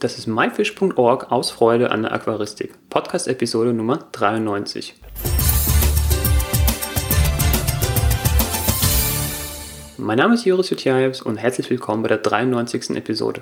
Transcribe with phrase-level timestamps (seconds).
[0.00, 2.72] Das ist myfish.org aus Freude an der Aquaristik.
[2.88, 4.94] Podcast-Episode Nummer 93.
[9.96, 12.90] Mein Name ist Joris Jutjaevs und herzlich willkommen bei der 93.
[12.90, 13.40] Episode.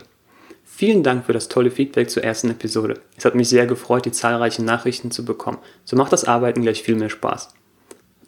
[0.65, 3.01] Vielen Dank für das tolle Feedback zur ersten Episode.
[3.19, 5.59] Es hat mich sehr gefreut, die zahlreichen Nachrichten zu bekommen.
[5.85, 7.51] So macht das Arbeiten gleich viel mehr Spaß.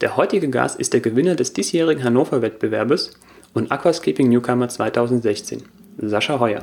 [0.03, 3.13] Der heutige Gast ist der Gewinner des diesjährigen Hannover-Wettbewerbes
[3.55, 5.63] und Aquascaping Newcomer 2016,
[5.97, 6.63] Sascha Heuer.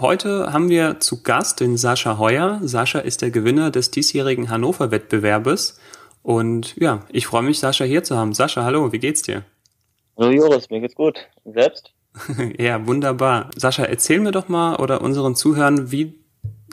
[0.00, 2.60] Heute haben wir zu Gast den Sascha Heuer.
[2.62, 5.80] Sascha ist der Gewinner des diesjährigen Hannover-Wettbewerbes.
[6.22, 8.34] Und ja, ich freue mich, Sascha hier zu haben.
[8.34, 9.44] Sascha, hallo, wie geht's dir?
[10.18, 11.26] Hallo Joris, mir geht's gut.
[11.44, 11.94] Und selbst?
[12.58, 13.48] ja, wunderbar.
[13.56, 16.18] Sascha, erzähl mir doch mal oder unseren Zuhörern, wie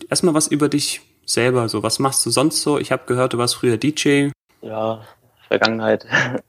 [0.10, 1.70] erstmal was über dich selber.
[1.70, 2.78] So, was machst du sonst so?
[2.78, 4.32] Ich habe gehört, du warst früher DJ.
[4.62, 5.02] Ja,
[5.48, 6.06] Vergangenheit.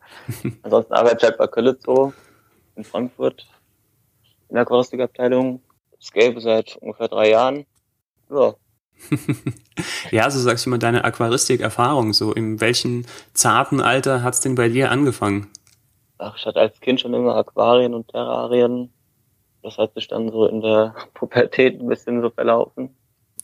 [0.62, 1.84] Ansonsten arbeite ich halt bei Köllitz
[2.74, 3.46] in Frankfurt
[4.48, 5.60] in der Aquaristikabteilung
[6.04, 7.66] Scape seit ungefähr drei Jahren.
[8.30, 8.54] Ja.
[10.10, 12.12] ja, so sagst du mal deine Aquaristik-Erfahrung.
[12.12, 15.50] So, in welchem zarten Alter hat's denn bei dir angefangen?
[16.18, 18.92] Ach, ich hatte als Kind schon immer Aquarien und Terrarien.
[19.62, 22.94] Das hat sich dann so in der Pubertät ein bisschen so verlaufen.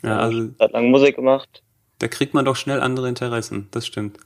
[0.03, 0.51] Ja, also.
[0.59, 1.63] Seit lang Musik gemacht.
[1.99, 4.19] Da kriegt man doch schnell andere Interessen, das stimmt.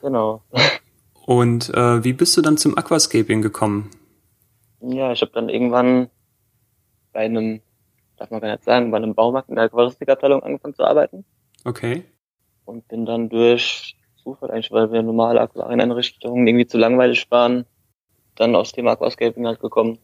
[0.00, 0.42] Genau.
[1.26, 3.90] Und äh, wie bist du dann zum Aquascaping gekommen?
[4.80, 6.10] Ja, ich habe dann irgendwann
[7.12, 7.60] bei einem,
[8.16, 11.24] darf man gar nicht sagen, bei einem Baumarkt in der Aquaristikabteilung angefangen zu arbeiten.
[11.64, 12.04] Okay.
[12.64, 17.66] Und bin dann durch Zufall eigentlich, weil wir normale Aquarieneinrichtungen irgendwie zu langweilig waren,
[18.36, 19.98] dann aufs Thema Aquascaping halt gekommen.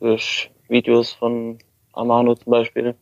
[0.00, 1.58] Durch Videos von
[1.92, 2.94] Amano zum Beispiel.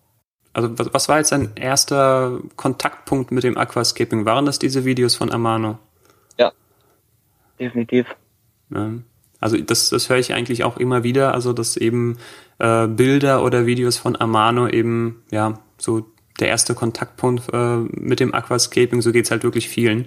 [0.52, 4.24] Also was, was war jetzt dein erster Kontaktpunkt mit dem Aquascaping?
[4.26, 5.78] Waren das diese Videos von Amano?
[6.38, 6.52] Ja,
[7.58, 8.06] definitiv.
[8.70, 8.91] Ja.
[9.41, 12.19] Also das, das höre ich eigentlich auch immer wieder, also dass eben
[12.62, 16.06] äh, Bilder oder Videos von Amano eben, ja, so
[16.38, 20.06] der erste Kontaktpunkt äh, mit dem Aquascaping, so geht's halt wirklich vielen.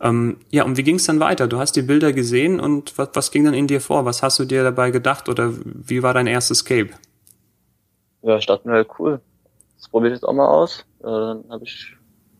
[0.00, 1.46] Ähm, ja, und wie ging es dann weiter?
[1.46, 4.04] Du hast die Bilder gesehen und was, was ging dann in dir vor?
[4.04, 6.90] Was hast du dir dabei gedacht oder wie war dein erstes Scape?
[8.22, 9.20] Ja, ich dachte mir halt cool.
[9.78, 10.84] Das probiere ich jetzt auch mal aus.
[11.00, 11.96] Äh, dann habe ich,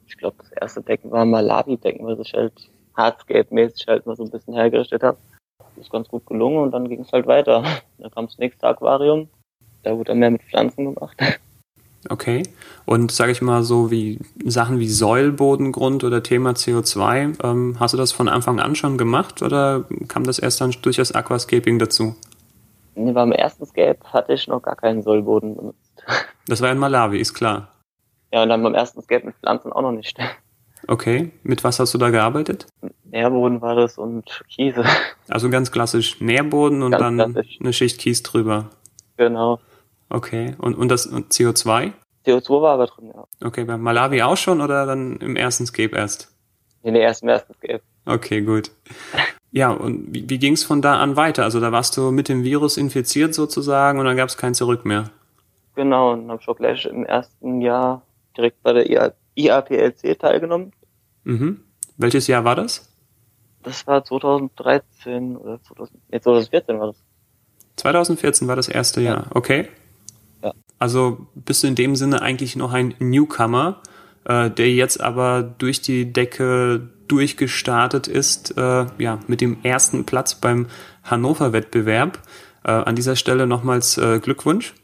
[0.09, 2.53] ich glaube, das erste Decken war Malawi-Decken, was ich halt
[2.97, 5.19] Hardscape-mäßig halt mal so ein bisschen hergerichtet habe
[5.79, 7.63] ist ganz gut gelungen und dann ging es halt weiter.
[7.99, 9.29] Dann kam das nächste Aquarium,
[9.83, 11.17] da wurde dann mehr mit Pflanzen gemacht.
[12.11, 12.43] Okay.
[12.85, 17.99] Und sage ich mal so wie Sachen wie Säulbodengrund oder Thema CO2, ähm, hast du
[17.99, 22.15] das von Anfang an schon gemacht oder kam das erst dann durch das Aquascaping dazu?
[22.95, 26.05] Nee, beim ersten Scape hatte ich noch gar keinen Säulboden benutzt.
[26.47, 27.69] Das war in Malawi, ist klar.
[28.31, 30.19] Ja, und dann beim ersten Scape mit Pflanzen auch noch nicht.
[30.87, 32.67] Okay, mit was hast du da gearbeitet?
[33.05, 34.85] Nährboden war das und Kiese.
[35.29, 37.59] Also ganz klassisch Nährboden und ganz dann klassisch.
[37.61, 38.71] eine Schicht Kies drüber.
[39.17, 39.61] Genau.
[40.11, 41.93] Okay, und, und das und CO2?
[42.27, 43.25] CO2 war aber drin, ja.
[43.43, 46.35] Okay, bei Malawi auch schon oder dann im ersten Scape erst?
[46.83, 47.81] In der ersten, ersten Scape.
[48.07, 48.71] Okay, gut.
[49.51, 51.45] Ja, und wie, wie ging es von da an weiter?
[51.45, 54.85] Also da warst du mit dem Virus infiziert sozusagen und dann gab es kein Zurück
[54.85, 55.11] mehr.
[55.75, 58.03] Genau, und habe schon gleich im ersten Jahr
[58.37, 58.91] direkt bei der
[59.35, 60.73] IAPLC teilgenommen.
[61.25, 61.61] Mhm.
[61.97, 62.91] Welches Jahr war das?
[63.63, 66.97] Das war 2013 oder 2000, nee, 2014 war das.
[67.77, 69.15] 2014 war das erste ja.
[69.15, 69.69] Jahr, okay.
[70.43, 70.53] Ja.
[70.79, 73.81] Also bist du in dem Sinne eigentlich noch ein Newcomer,
[74.25, 80.35] äh, der jetzt aber durch die Decke durchgestartet ist, äh, ja, mit dem ersten Platz
[80.35, 80.69] beim
[81.05, 82.19] Hannover-Wettbewerb.
[82.65, 84.75] Äh, an dieser Stelle nochmals äh, Glückwunsch.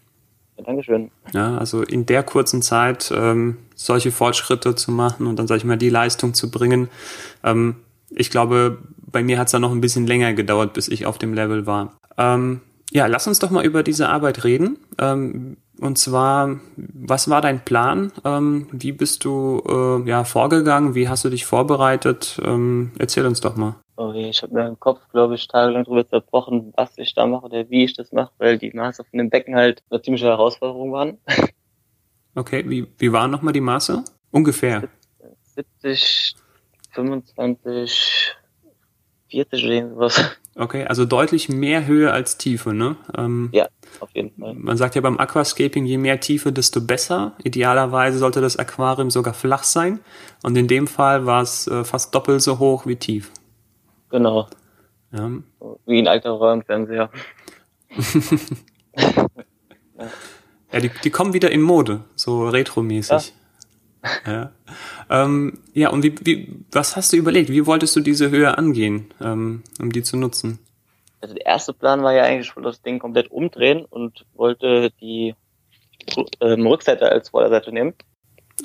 [0.65, 1.10] Dankeschön.
[1.32, 5.65] Ja, also in der kurzen Zeit ähm, solche Fortschritte zu machen und dann, sag ich
[5.65, 6.88] mal, die Leistung zu bringen.
[7.44, 7.76] Ähm,
[8.10, 8.78] ich glaube,
[9.10, 11.66] bei mir hat es dann noch ein bisschen länger gedauert, bis ich auf dem Level
[11.66, 11.94] war.
[12.19, 12.60] Ähm,
[12.93, 14.78] ja, lass uns doch mal über diese Arbeit reden.
[14.99, 18.12] Ähm, und zwar, was war dein Plan?
[18.25, 20.94] Ähm, wie bist du äh, ja, vorgegangen?
[20.94, 22.41] Wie hast du dich vorbereitet?
[22.44, 23.76] Ähm, erzähl uns doch mal.
[24.15, 27.69] Ich habe mir im Kopf, glaube ich, tagelang darüber zerbrochen, was ich da mache oder
[27.71, 31.19] wie ich das mache, weil die Maße von dem Becken halt eine ziemliche Herausforderung waren.
[32.37, 34.05] Okay, wie, wie waren nochmal die Maße?
[34.31, 34.88] Ungefähr.
[35.56, 36.37] 70,
[36.93, 38.37] 25,
[39.31, 40.38] 40 oder sowas.
[40.56, 42.97] Okay, also deutlich mehr Höhe als Tiefe, ne?
[43.17, 43.69] Ähm, ja,
[44.00, 44.55] auf jeden Fall.
[44.55, 47.37] Man sagt ja beim Aquascaping, je mehr Tiefe, desto besser.
[47.43, 50.00] Idealerweise sollte das Aquarium sogar flach sein.
[50.43, 53.32] Und in dem Fall war es äh, fast doppelt so hoch wie tief.
[54.11, 54.49] Genau.
[55.12, 55.31] Ja.
[55.87, 57.11] Wie ein alter Röhrenfernseher.
[58.97, 59.27] ja.
[60.73, 63.35] ja, die, die kommen wieder in Mode, so retromäßig.
[64.27, 64.33] Ja.
[64.33, 64.53] ja.
[65.11, 67.51] Ähm, ja, und wie, wie, was hast du überlegt?
[67.51, 70.59] Wie wolltest du diese Höhe angehen, ähm, um die zu nutzen?
[71.21, 74.91] Also der erste Plan war ja eigentlich, ich wollte das Ding komplett umdrehen und wollte
[75.01, 75.35] die
[76.41, 77.95] ähm, Rückseite als Vorderseite nehmen.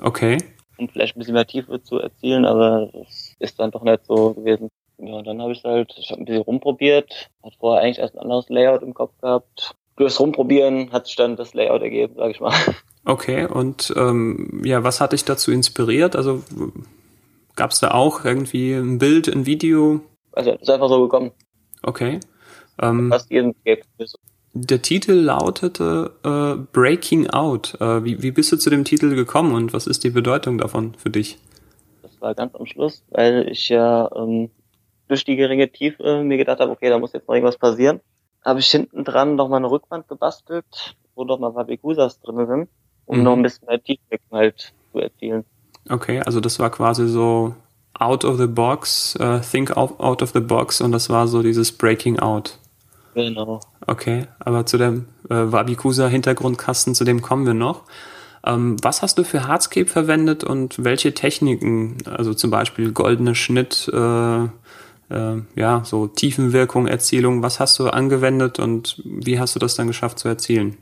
[0.02, 0.38] Okay.
[0.78, 4.34] Um vielleicht ein bisschen mehr Tiefe zu erzielen, aber das ist dann doch nicht so
[4.34, 4.70] gewesen.
[4.98, 8.22] Ja, dann habe ich halt, ich habe ein bisschen rumprobiert, hat vorher eigentlich erst ein
[8.22, 9.76] anderes Layout im Kopf gehabt.
[9.98, 12.54] Durchs Rumprobieren hat sich dann das Layout ergeben, sage ich mal.
[13.08, 16.16] Okay, und ähm, ja, was hat dich dazu inspiriert?
[16.16, 16.42] Also
[17.56, 20.02] gab es da auch irgendwie ein Bild, ein Video?
[20.32, 21.30] Also ist einfach so gekommen.
[21.84, 22.20] Okay.
[22.82, 23.54] Ähm, Fast jeden
[24.58, 27.76] der Titel lautete äh, Breaking Out.
[27.82, 30.94] Äh, wie, wie bist du zu dem Titel gekommen und was ist die Bedeutung davon
[30.96, 31.38] für dich?
[32.02, 34.50] Das war ganz am Schluss, weil ich ja ähm,
[35.08, 38.00] durch die geringe Tiefe mir gedacht habe, okay, da muss jetzt noch irgendwas passieren.
[38.44, 42.70] Habe ich hinten dran noch mal eine Rückwand gebastelt, wo noch mal Fabikusas drin sind,
[43.06, 43.24] um Mhm.
[43.24, 45.46] noch ein bisschen mehr Tiefe halt zu erzielen.
[45.90, 47.54] Okay, also das war quasi so
[47.94, 51.72] out of the box, äh, think out, of the box und das war so dieses
[51.72, 52.58] Breaking Out.
[53.14, 53.62] Genau.
[53.88, 57.84] Okay, aber zu dem äh, Wabikusa-Hintergrundkasten, zu dem kommen wir noch.
[58.46, 63.90] Ähm, was hast du für Hardscape verwendet und welche Techniken, also zum Beispiel goldene Schnitt,
[63.94, 64.48] äh,
[65.10, 69.88] äh, ja, so Tiefenwirkung, Erzielung, was hast du angewendet und wie hast du das dann
[69.88, 70.78] geschafft zu erzielen?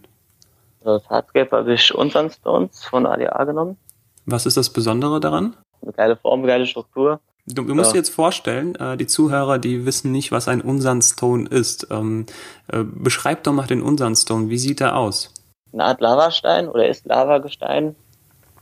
[0.84, 3.78] Das Hardscape habe ich unseren Stones von ADA genommen.
[4.26, 5.56] Was ist das Besondere daran?
[5.82, 7.20] Eine geile Form, eine geile Struktur.
[7.46, 11.48] Du, du musst dir jetzt vorstellen, äh, die Zuhörer, die wissen nicht, was ein Unsanstone
[11.50, 11.88] ist.
[11.92, 12.26] Ähm,
[12.72, 14.50] äh, beschreib doch mal den Unsanstone.
[14.50, 15.34] Wie sieht er aus?
[15.74, 17.96] Eine Art Lavastein oder ist Lavagestein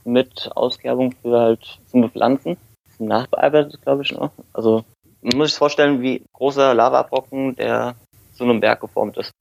[0.03, 2.57] mit Auskerbung für halt zum Bepflanzen.
[2.97, 4.31] Nachbearbeitet, glaube ich, noch.
[4.53, 4.83] Also
[5.21, 7.95] man muss sich vorstellen, wie großer Lavabrocken, der
[8.33, 9.31] zu einem Berg geformt ist.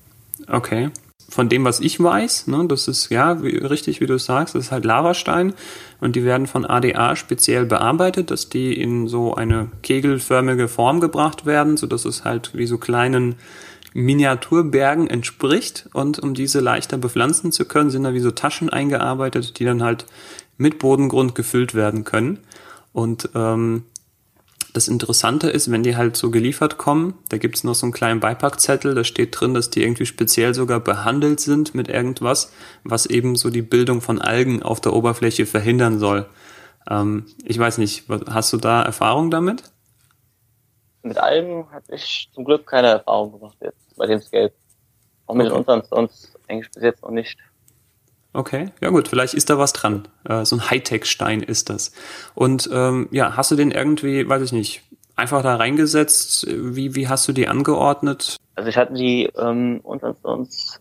[0.48, 0.90] Okay.
[1.28, 4.64] Von dem, was ich weiß, ne, das ist ja wie, richtig, wie du sagst, das
[4.64, 5.54] ist halt Lavastein
[6.00, 11.46] und die werden von ADA speziell bearbeitet, dass die in so eine kegelförmige Form gebracht
[11.46, 13.36] werden, so dass es halt wie so kleinen
[13.92, 19.58] Miniaturbergen entspricht und um diese leichter bepflanzen zu können, sind da wie so Taschen eingearbeitet,
[19.58, 20.06] die dann halt
[20.56, 22.40] mit Bodengrund gefüllt werden können.
[22.92, 23.84] Und ähm,
[24.72, 28.20] das Interessante ist, wenn die halt so geliefert kommen, da gibt's noch so einen kleinen
[28.20, 32.52] Beipackzettel, da steht drin, dass die irgendwie speziell sogar behandelt sind mit irgendwas,
[32.84, 36.26] was eben so die Bildung von Algen auf der Oberfläche verhindern soll.
[36.88, 39.64] Ähm, ich weiß nicht, hast du da Erfahrung damit?
[41.02, 44.52] Mit Algen hatte ich zum Glück keine Erfahrung gemacht jetzt bei dem Scale.
[45.26, 45.52] Auch mit Okay.
[45.52, 47.38] unseren Stones eigentlich bis jetzt noch nicht.
[48.32, 50.06] Okay, ja gut, vielleicht ist da was dran.
[50.24, 51.92] Äh, so ein Hightech-Stein ist das.
[52.34, 54.82] Und ähm, ja, hast du den irgendwie, weiß ich nicht,
[55.16, 56.46] einfach da reingesetzt?
[56.48, 58.36] Wie, wie hast du die angeordnet?
[58.54, 60.80] Also ich hatte die ähm, unseren Stones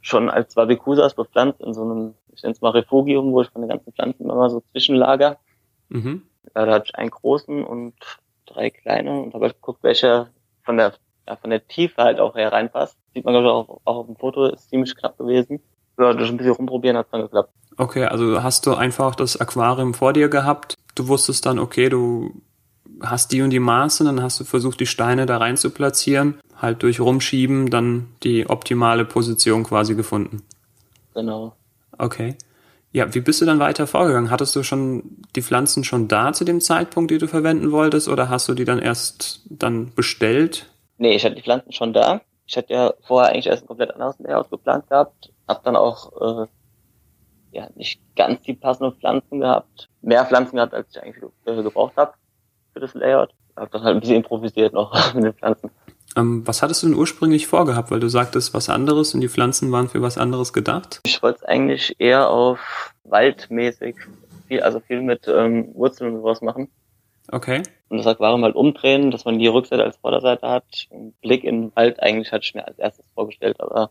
[0.00, 3.62] schon als Wabikusas bepflanzt in so einem, ich nenne es mal Refugium, wo ich von
[3.62, 5.38] den ganzen Pflanzen immer so zwischenlager.
[5.88, 6.22] Mhm.
[6.54, 7.94] Da hatte ich einen großen und
[8.46, 10.30] drei kleine und habe halt geguckt, welcher
[10.64, 10.94] von der
[11.28, 12.96] ja, von der Tiefe halt auch hereinpasst.
[13.12, 15.60] Sieht man glaube ich auch, auch auf dem Foto, ist ziemlich knapp gewesen.
[15.98, 17.52] Ja, durch ein bisschen rumprobieren hat dann geklappt.
[17.76, 20.74] Okay, also hast du einfach das Aquarium vor dir gehabt.
[20.94, 22.40] Du wusstest dann, okay, du
[23.00, 26.38] hast die und die Maße, dann hast du versucht, die Steine da rein zu platzieren,
[26.56, 30.42] halt durch Rumschieben dann die optimale Position quasi gefunden.
[31.14, 31.54] Genau.
[31.98, 32.36] Okay.
[32.92, 34.30] Ja, wie bist du dann weiter vorgegangen?
[34.30, 35.02] Hattest du schon
[35.34, 38.64] die Pflanzen schon da zu dem Zeitpunkt, die du verwenden wolltest, oder hast du die
[38.64, 40.66] dann erst dann bestellt?
[40.96, 42.22] Nee, ich hatte die Pflanzen schon da.
[42.46, 45.30] Ich hatte ja vorher eigentlich erst ein komplett anderes Layout geplant gehabt.
[45.48, 46.46] Hab dann auch äh,
[47.52, 49.88] ja nicht ganz die passenden Pflanzen gehabt.
[50.02, 52.12] Mehr Pflanzen gehabt, als ich eigentlich äh, gebraucht habe
[52.72, 53.30] für das Layout.
[53.56, 55.70] Hab dann halt ein bisschen improvisiert noch mit den Pflanzen.
[56.16, 57.90] Ähm, was hattest du denn ursprünglich vorgehabt?
[57.90, 61.00] Weil du sagtest was anderes und die Pflanzen waren für was anderes gedacht.
[61.04, 63.96] Ich wollte es eigentlich eher auf waldmäßig,
[64.48, 66.68] viel, also viel mit ähm, Wurzeln und sowas machen.
[67.30, 67.62] Okay.
[67.88, 70.86] Und das Aquarium halt umdrehen, dass man die Rückseite als Vorderseite hat.
[70.90, 73.90] Und Blick in den Wald eigentlich hatte ich mir als erstes vorgestellt, aber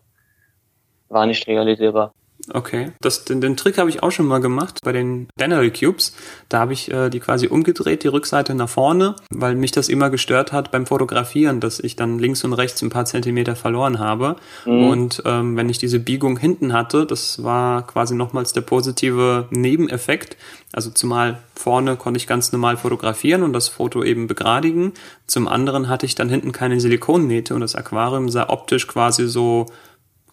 [1.10, 2.14] war nicht realisierbar.
[2.54, 2.92] Okay.
[3.02, 6.16] Das, den, den Trick habe ich auch schon mal gemacht bei den Denary Cubes.
[6.50, 10.10] Da habe ich äh, die quasi umgedreht, die Rückseite nach vorne, weil mich das immer
[10.10, 14.36] gestört hat beim Fotografieren, dass ich dann links und rechts ein paar Zentimeter verloren habe.
[14.66, 14.88] Mhm.
[14.88, 20.38] Und ähm, wenn ich diese Biegung hinten hatte, das war quasi nochmals der positive Nebeneffekt.
[20.72, 24.94] Also zumal vorne konnte ich ganz normal fotografieren und das Foto eben begradigen.
[25.26, 29.68] Zum anderen hatte ich dann hinten keine Silikonnähte und das Aquarium sah optisch quasi so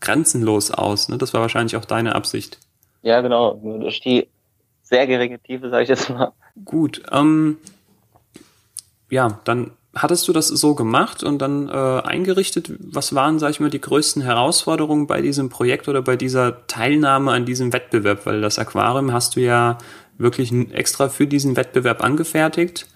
[0.02, 1.08] grenzenlos aus.
[1.08, 1.16] Ne?
[1.16, 2.58] Das war wahrscheinlich auch deine Absicht.
[3.00, 3.58] Ja, genau.
[3.62, 4.28] Nur durch die
[4.82, 6.32] sehr geringe Tiefe, sage ich jetzt mal.
[6.64, 7.56] Gut, ähm,
[9.08, 12.72] ja, dann hattest du das so gemacht und dann äh, eingerichtet.
[12.78, 17.32] Was waren, sag ich mal, die größten Herausforderungen bei diesem Projekt oder bei dieser Teilnahme
[17.32, 18.26] an diesem Wettbewerb?
[18.26, 19.78] Weil das Aquarium hast du ja
[20.18, 22.86] wirklich extra für diesen Wettbewerb angefertigt.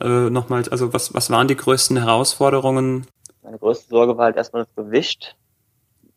[0.00, 3.06] Äh, nochmals, also was, was waren die größten Herausforderungen
[3.42, 5.36] Meine größte Sorge war halt erstmal das Gewicht.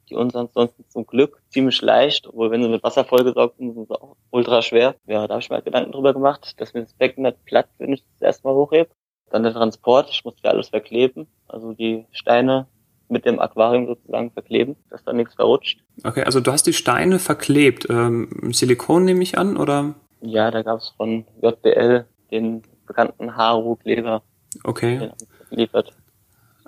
[0.10, 3.88] Die unseren sonst zum Glück ziemlich leicht, obwohl wenn sie mit Wasser vollgesaugt sind, sind
[3.88, 4.96] sie auch ultra schwer.
[5.06, 7.68] Ja, da habe ich mir halt Gedanken drüber gemacht, dass mir das Becken nicht platt,
[7.78, 8.90] wenn ich das erstmal hochhebe.
[9.30, 12.68] Dann der Transport, ich musste alles verkleben, also die Steine
[13.10, 15.80] mit dem Aquarium sozusagen verkleben, dass da nichts verrutscht.
[16.04, 17.88] Okay, also du hast die Steine verklebt.
[17.90, 19.96] Ähm, Silikon nehme ich an, oder?
[20.22, 24.24] Ja, da gab es von JBL den bekannten Haru-Kleber.
[24.64, 25.12] Okay.
[25.50, 25.94] Geliefert.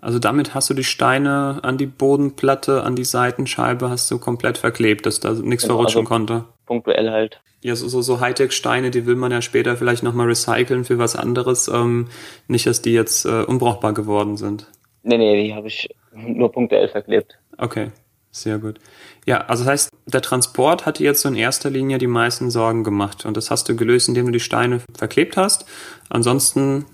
[0.02, 4.58] Also damit hast du die Steine an die Bodenplatte, an die Seitenscheibe hast du komplett
[4.58, 6.46] verklebt, dass da nichts genau, verrutschen also konnte.
[6.66, 7.42] Punktuell halt.
[7.62, 11.18] Ja, so, so, so Hightech-Steine, die will man ja später vielleicht nochmal recyceln für was
[11.18, 11.68] anderes.
[11.68, 12.08] Ähm,
[12.48, 14.68] nicht, dass die jetzt äh, unbrauchbar geworden sind.
[15.04, 17.38] Nee, nee, die habe ich nur punktuell verklebt.
[17.58, 17.92] Okay,
[18.32, 18.80] sehr gut.
[19.26, 22.50] Ja, also das heißt, der Transport hat dir jetzt so in erster Linie die meisten
[22.50, 25.66] Sorgen gemacht und das hast du gelöst, indem du die Steine verklebt hast.
[26.10, 26.86] Ansonsten,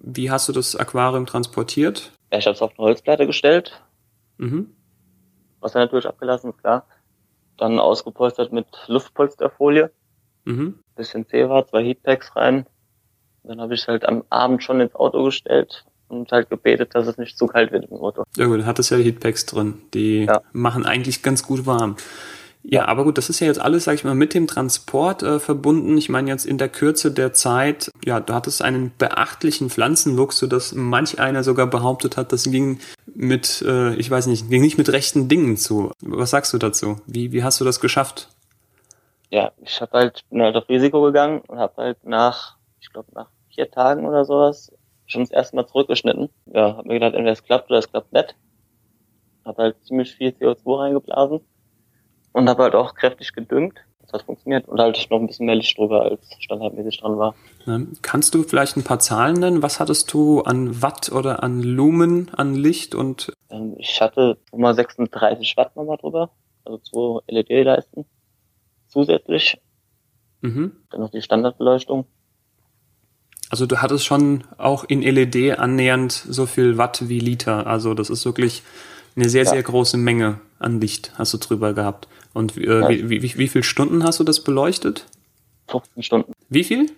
[0.00, 2.12] wie hast du das Aquarium transportiert?
[2.32, 3.82] Ja, ich habe es auf eine Holzplatte gestellt.
[4.38, 4.74] Mhm.
[5.60, 6.86] Wasser natürlich abgelassen, ist klar.
[7.56, 9.90] Dann ausgepolstert mit Luftpolsterfolie.
[10.44, 10.78] Mhm.
[10.94, 12.66] Bisschen Zewa, zwei Heatpacks rein.
[13.42, 17.06] Dann habe ich es halt am Abend schon ins Auto gestellt, und halt gebetet, dass
[17.06, 18.24] es nicht zu kalt wird im Auto.
[18.36, 19.82] Ja gut, hat es ja Heatpacks drin.
[19.94, 20.40] Die ja.
[20.52, 21.96] machen eigentlich ganz gut warm.
[22.68, 25.38] Ja, aber gut, das ist ja jetzt alles, sag ich mal, mit dem Transport äh,
[25.38, 25.96] verbunden.
[25.96, 30.48] Ich meine jetzt in der Kürze der Zeit, ja, du hattest einen beachtlichen Pflanzenwuchs, so
[30.48, 32.80] dass manch einer sogar behauptet hat, das ging
[33.14, 35.92] mit, äh, ich weiß nicht, ging nicht mit rechten Dingen zu.
[36.00, 36.96] Was sagst du dazu?
[37.06, 38.30] Wie, wie hast du das geschafft?
[39.30, 43.10] Ja, ich habe halt, bin halt auf Risiko gegangen und habe halt nach, ich glaube
[43.14, 44.72] nach vier Tagen oder sowas,
[45.06, 46.30] schon das erste Mal zurückgeschnitten.
[46.46, 48.34] Ja, hab mir gedacht, entweder es klappt oder es klappt nicht.
[49.44, 51.42] Hab halt ziemlich viel CO2 reingeblasen
[52.36, 53.78] und habe halt auch kräftig gedüngt.
[54.02, 57.34] Das hat funktioniert und halt noch ein bisschen mehr Licht drüber, als standardmäßig dran war.
[58.02, 59.62] Kannst du vielleicht ein paar Zahlen nennen?
[59.62, 63.32] Was hattest du an Watt oder an Lumen an Licht und?
[63.50, 66.30] Ähm, ich hatte nochmal 36 Watt nochmal drüber,
[66.64, 68.04] also zwei LED-Leisten
[68.86, 69.58] zusätzlich.
[70.42, 70.72] Mhm.
[70.90, 72.04] Dann noch die Standardbeleuchtung.
[73.48, 77.66] Also du hattest schon auch in LED annähernd so viel Watt wie Liter.
[77.66, 78.62] Also das ist wirklich
[79.16, 79.50] eine sehr, ja.
[79.50, 82.08] sehr große Menge an Licht hast du drüber gehabt.
[82.32, 82.88] Und äh, ja.
[82.88, 85.06] wie, wie, wie viele Stunden hast du das beleuchtet?
[85.68, 86.32] 15 Stunden.
[86.48, 86.90] Wie viel?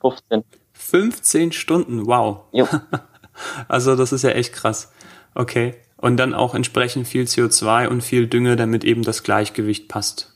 [0.00, 0.44] 15.
[0.72, 2.42] 15 Stunden, wow.
[2.52, 2.68] Jo.
[3.68, 4.92] also das ist ja echt krass.
[5.34, 5.74] Okay.
[5.96, 10.34] Und dann auch entsprechend viel CO2 und viel Dünge, damit eben das Gleichgewicht passt.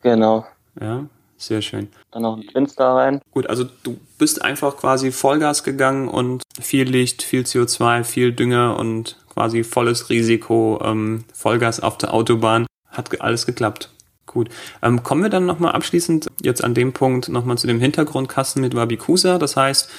[0.00, 0.46] Genau.
[0.80, 1.06] Ja,
[1.42, 1.88] sehr schön.
[2.10, 3.20] Dann noch ein Twinstar rein.
[3.30, 8.78] Gut, also du bist einfach quasi Vollgas gegangen und viel Licht, viel CO2, viel Dünger
[8.78, 12.66] und quasi volles Risiko, ähm, Vollgas auf der Autobahn.
[12.88, 13.90] Hat alles geklappt.
[14.26, 14.48] Gut.
[14.80, 18.74] Ähm, kommen wir dann nochmal abschließend jetzt an dem Punkt nochmal zu dem Hintergrundkasten mit
[18.74, 19.38] Wabikusa.
[19.38, 19.90] Das heißt,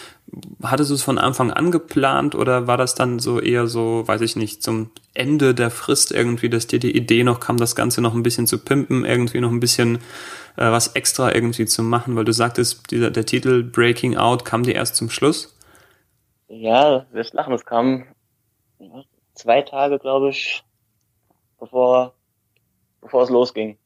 [0.64, 4.22] hattest du es von Anfang an geplant oder war das dann so eher so, weiß
[4.22, 8.02] ich nicht, zum Ende der Frist irgendwie, dass dir die Idee noch kam, das Ganze
[8.02, 10.00] noch ein bisschen zu pimpen, irgendwie noch ein bisschen
[10.58, 14.64] äh, was extra irgendwie zu machen, weil du sagtest, dieser, der Titel Breaking Out kam
[14.64, 15.58] dir erst zum Schluss?
[16.48, 18.06] Ja, wirst lachen, es kam
[19.34, 20.64] zwei Tage, glaube ich,
[21.60, 22.14] bevor,
[23.02, 23.78] bevor es losging.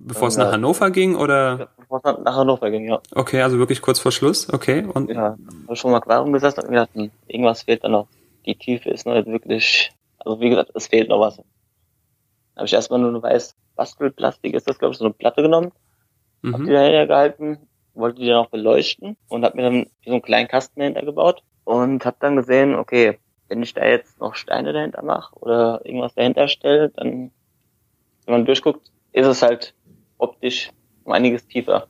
[0.00, 1.70] Bevor es nach Hannover ging oder?
[1.76, 3.00] Bevor es nach Hannover ging, ja.
[3.14, 4.84] Okay, also wirklich kurz vor Schluss, okay.
[4.84, 6.90] Und ja, habe schon mal Aquarium gesagt und gedacht,
[7.26, 8.06] irgendwas fehlt da noch.
[8.46, 11.38] Die Tiefe ist noch nicht wirklich, also wie gesagt, es fehlt noch was.
[12.56, 15.72] Habe ich erstmal nur eine weiß Bastelplastik ist das, glaube ich, so eine Platte genommen,
[16.42, 16.52] mhm.
[16.52, 17.58] hab die dahinter gehalten,
[17.94, 21.42] wollte die dann auch beleuchten und habe mir dann so einen kleinen Kasten dahinter gebaut
[21.64, 23.18] und habe dann gesehen, okay,
[23.48, 27.30] wenn ich da jetzt noch Steine dahinter mache oder irgendwas dahinter stelle, dann,
[28.26, 29.74] wenn man durchguckt, ist es halt
[30.18, 30.70] optisch
[31.04, 31.86] um einiges tiefer.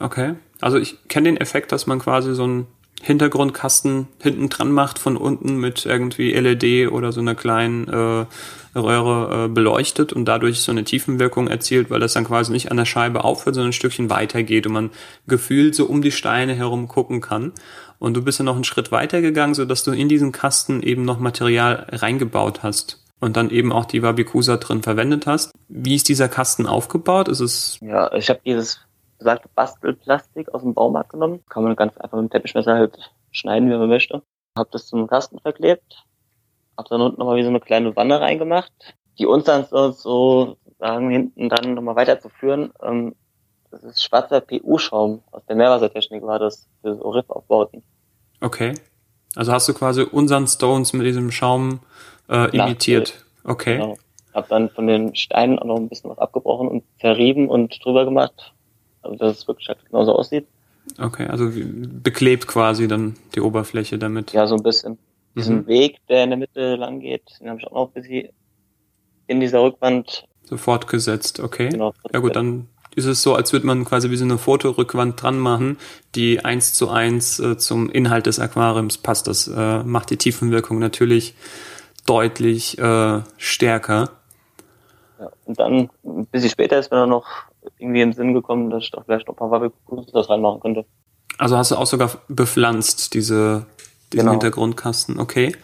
[0.00, 0.34] Okay.
[0.60, 2.66] Also ich kenne den Effekt, dass man quasi so einen
[3.02, 8.26] Hintergrundkasten hinten dran macht von unten mit irgendwie LED oder so einer kleinen äh,
[8.74, 12.76] Röhre äh, beleuchtet und dadurch so eine Tiefenwirkung erzielt, weil das dann quasi nicht an
[12.76, 14.90] der Scheibe aufhört, sondern ein Stückchen weiter geht und man
[15.26, 17.52] gefühlt so um die Steine herum gucken kann.
[17.98, 20.82] Und du bist ja noch einen Schritt weiter gegangen, so dass du in diesen Kasten
[20.82, 25.52] eben noch Material reingebaut hast und dann eben auch die Wabikusa drin verwendet hast.
[25.68, 27.28] Wie ist dieser Kasten aufgebaut?
[27.28, 28.80] Ist es ja, ich habe dieses
[29.18, 31.44] besagte Bastelplastik aus dem Baumarkt genommen.
[31.48, 34.22] Kann man ganz einfach mit dem Teppichmesser halt schneiden, wie man möchte.
[34.56, 36.04] Hab das zum Kasten verklebt,
[36.76, 38.72] hab dann unten nochmal wie so eine kleine Wanne reingemacht,
[39.18, 42.72] die uns dann so, so sagen hinten dann nochmal weiterzuführen.
[42.82, 43.14] Ähm,
[43.70, 47.82] das ist schwarzer PU-Schaum aus der Meerwassertechnik war das für so Riffaufbauten.
[48.40, 48.74] Okay.
[49.34, 51.80] Also hast du quasi unseren Stones mit diesem Schaum
[52.28, 53.24] äh, imitiert.
[53.44, 53.76] Okay.
[53.76, 53.96] Genau.
[54.32, 58.04] Hab dann von den Steinen auch noch ein bisschen was abgebrochen und verrieben und drüber
[58.04, 58.54] gemacht.
[59.02, 60.46] Also dass es wirklich halt genauso aussieht.
[61.00, 64.32] Okay, also beklebt quasi dann die Oberfläche damit.
[64.32, 64.98] Ja, so ein bisschen.
[65.36, 65.66] diesen mhm.
[65.66, 68.30] Weg, der in der Mitte lang geht, den habe ich auch noch ein bisschen
[69.26, 70.26] in dieser Rückwand.
[70.44, 71.68] So fortgesetzt, okay.
[71.68, 75.22] Genau, ja gut, dann ist es so, als würde man quasi wie so eine Fotorückwand
[75.22, 75.78] dran machen,
[76.14, 79.28] die eins zu eins äh, zum Inhalt des Aquariums passt.
[79.28, 81.34] Das äh, macht die Tiefenwirkung natürlich
[82.06, 84.10] deutlich äh, stärker.
[85.20, 87.26] Ja, und dann, ein bisschen später ist mir dann noch
[87.78, 90.86] irgendwie in den Sinn gekommen, dass ich doch vielleicht noch ein paar Wabelkuss reinmachen könnte.
[91.38, 93.66] Also hast du auch sogar bepflanzt, diese,
[94.12, 94.32] diesen genau.
[94.32, 95.54] Hintergrundkasten, okay.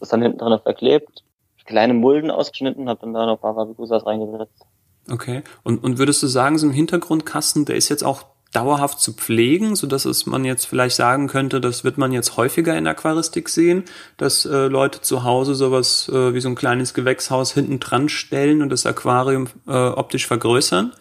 [0.00, 1.24] Das dann hinten dran verklebt,
[1.64, 4.64] kleine Mulden ausgeschnitten, habe dann da noch ein paar Wabelkusas reingesetzt.
[5.10, 5.42] Okay.
[5.62, 9.76] Und, und würdest du sagen, so ein Hintergrundkasten, der ist jetzt auch dauerhaft zu pflegen,
[9.76, 13.48] so dass es man jetzt vielleicht sagen könnte, das wird man jetzt häufiger in Aquaristik
[13.48, 13.84] sehen,
[14.16, 18.62] dass äh, Leute zu Hause sowas äh, wie so ein kleines Gewächshaus hinten dran stellen
[18.62, 20.92] und das Aquarium äh, optisch vergrößern.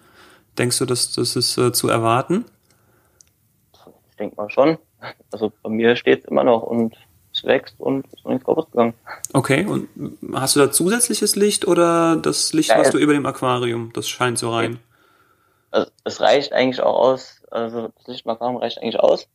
[0.57, 2.45] Denkst du, dass das ist äh, zu erwarten?
[4.09, 4.77] Ich denke mal schon.
[5.31, 6.95] Also bei mir steht es immer noch und
[7.33, 8.93] es wächst und ist noch nichts kaputt gegangen.
[9.33, 9.89] Okay, und
[10.33, 14.07] hast du da zusätzliches Licht oder das Licht, ja, was du über dem Aquarium, das
[14.07, 14.79] scheint so rein?
[15.71, 19.27] Also es reicht eigentlich auch aus, also das Licht im Aquarium reicht eigentlich aus.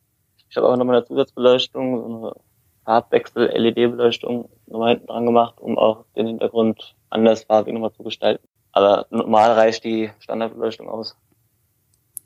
[0.49, 2.33] Ich habe aber nochmal eine Zusatzbeleuchtung, so eine
[2.85, 8.45] Farbwechsel-LED-Beleuchtung nochmal hinten dran gemacht, um auch den Hintergrund anders farbig nochmal zu gestalten.
[8.71, 11.15] Aber normal reicht die Standardbeleuchtung aus.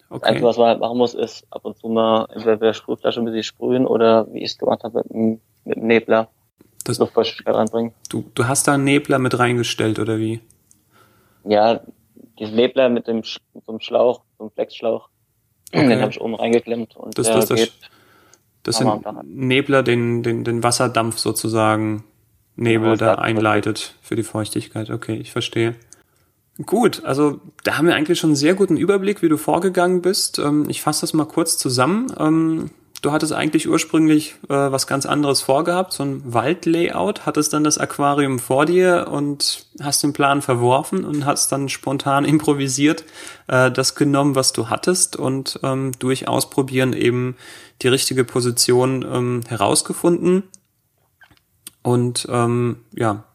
[0.10, 0.20] Okay.
[0.20, 2.74] Das Einzige, was man halt machen muss, ist ab und zu mal entweder mit der
[2.74, 6.30] Sprühflasche ein bisschen sprühen oder wie ich es gemacht habe, mit einem, mit einem Nebler
[6.84, 7.94] das, Luftfeuchtigkeit reinbringen.
[8.10, 10.42] Du, du hast da einen Nebler mit reingestellt oder wie?
[11.44, 11.82] Ja,
[12.40, 15.10] diesen Nebler mit dem mit so einem Schlauch, so einem Flexschlauch,
[15.74, 15.88] okay.
[15.88, 17.74] den habe ich oben reingeklemmt und das, der das, das, geht
[18.66, 22.04] das sind Nebler, den, den, den Wasserdampf sozusagen
[22.56, 24.90] Nebel ja, da einleitet für die Feuchtigkeit.
[24.90, 25.76] Okay, ich verstehe.
[26.64, 30.40] Gut, also da haben wir eigentlich schon einen sehr guten Überblick, wie du vorgegangen bist.
[30.40, 32.14] Ähm, ich fasse das mal kurz zusammen.
[32.18, 32.70] Ähm,
[33.02, 37.78] du hattest eigentlich ursprünglich äh, was ganz anderes vorgehabt, so ein Waldlayout, hattest dann das
[37.78, 43.04] Aquarium vor dir und hast den Plan verworfen und hast dann spontan improvisiert
[43.48, 47.36] äh, das genommen, was du hattest und ähm, durch Ausprobieren eben
[47.82, 50.44] die richtige Position herausgefunden.
[51.84, 53.26] Und ja,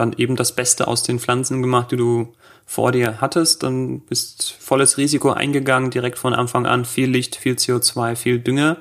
[0.00, 2.32] dann eben das Beste aus den Pflanzen gemacht, die du
[2.66, 7.54] vor dir hattest, dann bist volles Risiko eingegangen, direkt von Anfang an viel Licht, viel
[7.54, 8.78] CO2, viel Dünger.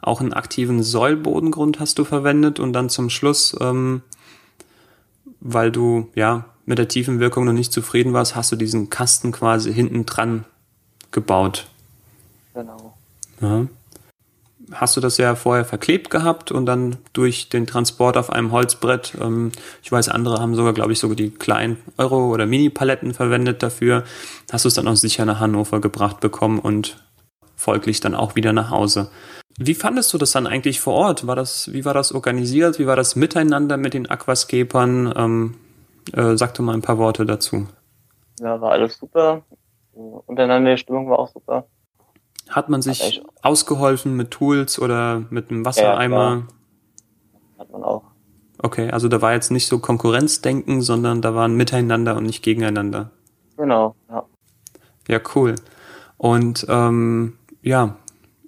[0.00, 4.02] Auch einen aktiven Säulbodengrund hast du verwendet und dann zum Schluss, ähm,
[5.40, 9.32] weil du ja mit der tiefen Wirkung noch nicht zufrieden warst, hast du diesen Kasten
[9.32, 10.44] quasi hinten dran
[11.10, 11.66] gebaut.
[12.54, 12.94] Genau.
[13.40, 13.66] Ja
[14.72, 19.14] hast du das ja vorher verklebt gehabt und dann durch den Transport auf einem Holzbrett,
[19.20, 23.62] ähm, ich weiß, andere haben sogar, glaube ich, sogar die kleinen Euro- oder Mini-Paletten verwendet
[23.62, 24.04] dafür,
[24.50, 26.96] hast du es dann auch sicher nach Hannover gebracht bekommen und
[27.56, 29.10] folglich dann auch wieder nach Hause.
[29.56, 31.26] Wie fandest du das dann eigentlich vor Ort?
[31.26, 32.78] War das, wie war das organisiert?
[32.78, 35.14] Wie war das miteinander mit den Aquascapern?
[35.16, 35.54] Ähm,
[36.12, 37.68] äh, sag doch mal ein paar Worte dazu.
[38.40, 39.42] Ja, war alles super.
[39.92, 41.66] Untereinander die Stimmung war auch super.
[42.54, 46.46] Hat man sich Hat ausgeholfen mit Tools oder mit einem Wassereimer?
[46.46, 48.04] Ja, Hat man auch.
[48.58, 53.10] Okay, also da war jetzt nicht so Konkurrenzdenken, sondern da waren miteinander und nicht gegeneinander.
[53.56, 54.24] Genau, ja.
[55.08, 55.56] Ja, cool.
[56.16, 57.96] Und ähm, ja,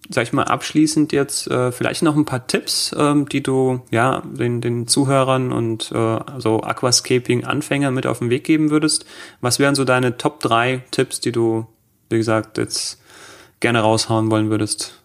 [0.09, 4.23] sag ich mal, abschließend jetzt äh, vielleicht noch ein paar Tipps, ähm, die du ja
[4.25, 9.05] den, den Zuhörern und äh, also Aquascaping-Anfängern mit auf den Weg geben würdest.
[9.41, 11.67] Was wären so deine Top 3 Tipps, die du,
[12.09, 13.01] wie gesagt, jetzt
[13.67, 15.03] gerne raushauen wollen würdest?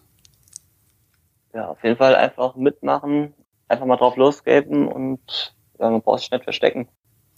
[1.52, 3.34] Ja, auf jeden Fall einfach mitmachen,
[3.66, 6.86] einfach mal drauf losgeben und ja, man braucht sich nicht verstecken.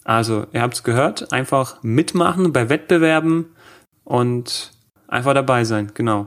[0.05, 3.57] Also, ihr habt es gehört, einfach mitmachen bei Wettbewerben
[4.05, 4.73] und
[5.09, 6.27] einfach dabei sein, genau.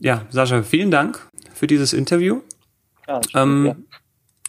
[0.00, 2.42] Ja, Sascha, vielen Dank für dieses Interview.
[3.08, 3.76] Ja, ähm, ja.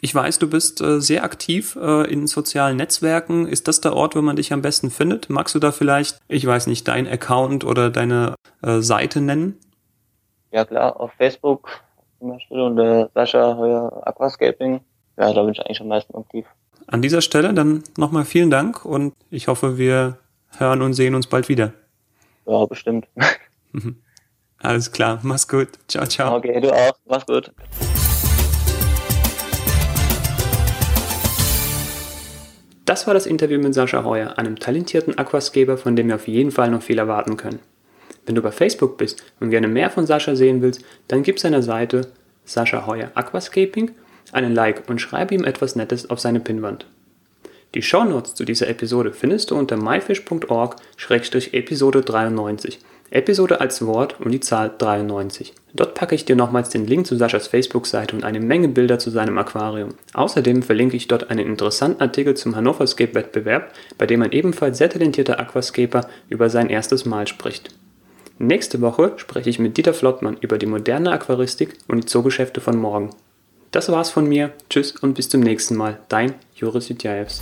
[0.01, 3.47] Ich weiß, du bist äh, sehr aktiv äh, in sozialen Netzwerken.
[3.47, 5.29] Ist das der Ort, wo man dich am besten findet?
[5.29, 9.57] Magst du da vielleicht, ich weiß nicht, dein Account oder deine äh, Seite nennen?
[10.51, 11.69] Ja klar, auf Facebook
[12.19, 14.81] zum Beispiel und äh, Sascha Heuer Aquascaping.
[15.17, 16.45] Ja, da bin ich eigentlich am meisten aktiv.
[16.87, 20.17] An dieser Stelle dann nochmal vielen Dank und ich hoffe, wir
[20.57, 21.73] hören und sehen uns bald wieder.
[22.45, 23.07] Ja, bestimmt.
[24.59, 25.69] Alles klar, mach's gut.
[25.87, 26.37] Ciao, ciao.
[26.37, 26.97] Okay, du auch.
[27.05, 27.51] Mach's gut.
[32.85, 36.51] Das war das Interview mit Sascha Heuer, einem talentierten Aquascaper, von dem wir auf jeden
[36.51, 37.59] Fall noch viel erwarten können.
[38.27, 41.63] Wenn du bei Facebook bist und gerne mehr von Sascha sehen willst, dann gib seiner
[41.63, 42.01] Seite
[42.45, 43.89] Sascha Heuer Aquascaping
[44.33, 46.85] einen Like und schreibe ihm etwas Nettes auf seine Pinnwand.
[47.73, 52.79] Die Shownotes zu dieser Episode findest du unter myfish.org-episode 93.
[53.09, 55.53] Episode als Wort und die Zahl 93.
[55.73, 59.09] Dort packe ich dir nochmals den Link zu Saschas Facebook-Seite und eine Menge Bilder zu
[59.09, 59.93] seinem Aquarium.
[60.13, 64.89] Außerdem verlinke ich dort einen interessanten Artikel zum Hannover Scape-Wettbewerb, bei dem ein ebenfalls sehr
[64.89, 67.69] talentierter Aquascaper über sein erstes Mal spricht.
[68.39, 72.77] Nächste Woche spreche ich mit Dieter Flottmann über die moderne Aquaristik und die Zoogeschäfte von
[72.77, 73.09] morgen.
[73.71, 74.53] Das war's von mir.
[74.69, 75.99] Tschüss und bis zum nächsten Mal.
[76.07, 77.41] Dein Joris Jutjaevs.